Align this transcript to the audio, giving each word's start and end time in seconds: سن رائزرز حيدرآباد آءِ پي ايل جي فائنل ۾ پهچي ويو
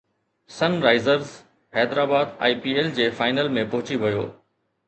سن 0.59 0.77
رائزرز 0.83 1.29
حيدرآباد 1.75 2.31
آءِ 2.47 2.55
پي 2.63 2.73
ايل 2.79 2.91
جي 3.01 3.09
فائنل 3.21 3.55
۾ 3.63 3.69
پهچي 3.75 4.01
ويو 4.07 4.29